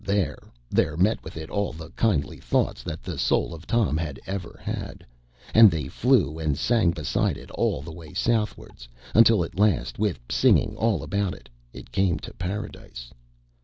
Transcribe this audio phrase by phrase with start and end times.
[0.03, 0.39] There,
[0.71, 4.59] there met with it all the kindly thoughts that the soul of Tom had ever
[4.63, 5.05] had,
[5.53, 10.19] and they flew and sang beside it all the way southwards, until at last, with
[10.27, 13.11] singing all about it, it came to Paradise.